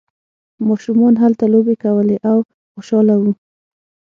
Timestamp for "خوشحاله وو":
2.71-3.31